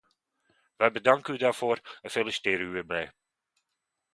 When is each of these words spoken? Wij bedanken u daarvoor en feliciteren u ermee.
Wij 0.75 0.91
bedanken 0.91 1.33
u 1.33 1.37
daarvoor 1.37 1.97
en 2.01 2.09
feliciteren 2.11 2.67
u 2.67 2.77
ermee. 2.77 3.09